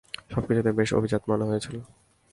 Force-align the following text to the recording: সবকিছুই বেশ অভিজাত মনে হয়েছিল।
সবকিছুই 0.31 0.73
বেশ 0.73 0.89
অভিজাত 0.93 1.23
মনে 1.29 1.45
হয়েছিল। 1.45 1.75